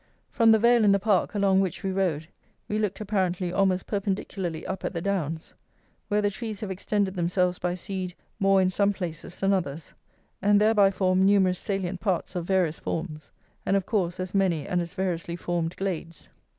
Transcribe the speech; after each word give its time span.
From 0.31 0.51
the 0.51 0.57
vale 0.57 0.83
in 0.83 0.91
the 0.93 0.97
park, 0.97 1.35
along 1.35 1.59
which 1.61 1.83
we 1.83 1.91
rode, 1.91 2.25
we 2.67 2.79
looked 2.79 2.99
apparently 3.01 3.53
almost 3.53 3.85
perpendicularly 3.85 4.65
up 4.65 4.83
at 4.83 4.93
the 4.93 4.99
downs, 5.01 5.53
where 6.07 6.23
the 6.23 6.31
trees 6.31 6.59
have 6.61 6.71
extended 6.71 7.13
themselves 7.13 7.59
by 7.59 7.75
seed 7.75 8.15
more 8.39 8.59
in 8.59 8.71
some 8.71 8.93
places 8.93 9.39
than 9.39 9.53
others, 9.53 9.93
and 10.41 10.59
thereby 10.59 10.89
formed 10.89 11.21
numerous 11.23 11.59
salient 11.59 11.99
parts 11.99 12.35
of 12.35 12.45
various 12.47 12.79
forms, 12.79 13.29
and, 13.63 13.77
of 13.77 13.85
course, 13.85 14.19
as 14.19 14.33
many 14.33 14.65
and 14.67 14.81
as 14.81 14.95
variously 14.95 15.35
formed 15.35 15.75
glades. 15.77 16.29